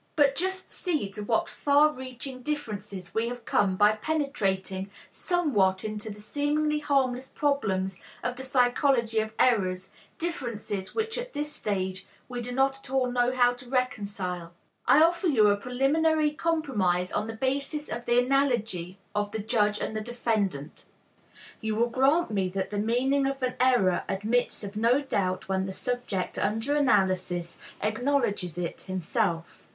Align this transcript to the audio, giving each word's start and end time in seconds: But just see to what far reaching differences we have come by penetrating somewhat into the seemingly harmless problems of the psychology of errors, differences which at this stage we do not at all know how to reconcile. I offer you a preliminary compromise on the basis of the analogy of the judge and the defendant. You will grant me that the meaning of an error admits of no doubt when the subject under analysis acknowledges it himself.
But 0.15 0.35
just 0.35 0.71
see 0.71 1.11
to 1.11 1.21
what 1.21 1.47
far 1.47 1.93
reaching 1.93 2.41
differences 2.41 3.13
we 3.13 3.27
have 3.27 3.45
come 3.45 3.75
by 3.75 3.91
penetrating 3.91 4.89
somewhat 5.11 5.83
into 5.83 6.09
the 6.09 6.19
seemingly 6.19 6.79
harmless 6.79 7.27
problems 7.27 7.99
of 8.23 8.35
the 8.35 8.41
psychology 8.41 9.19
of 9.19 9.31
errors, 9.37 9.91
differences 10.17 10.95
which 10.95 11.19
at 11.19 11.33
this 11.33 11.51
stage 11.51 12.07
we 12.27 12.41
do 12.41 12.51
not 12.51 12.79
at 12.79 12.89
all 12.89 13.11
know 13.11 13.31
how 13.31 13.53
to 13.53 13.69
reconcile. 13.69 14.53
I 14.87 15.03
offer 15.03 15.27
you 15.27 15.49
a 15.49 15.55
preliminary 15.55 16.31
compromise 16.31 17.11
on 17.11 17.27
the 17.27 17.35
basis 17.35 17.87
of 17.87 18.05
the 18.05 18.17
analogy 18.17 18.97
of 19.13 19.29
the 19.29 19.37
judge 19.37 19.79
and 19.79 19.95
the 19.95 20.01
defendant. 20.01 20.83
You 21.59 21.75
will 21.75 21.89
grant 21.91 22.31
me 22.31 22.49
that 22.49 22.71
the 22.71 22.79
meaning 22.79 23.27
of 23.27 23.43
an 23.43 23.53
error 23.59 24.01
admits 24.09 24.63
of 24.63 24.75
no 24.75 25.01
doubt 25.03 25.47
when 25.47 25.67
the 25.67 25.71
subject 25.73 26.39
under 26.39 26.75
analysis 26.75 27.59
acknowledges 27.83 28.57
it 28.57 28.81
himself. 28.81 29.61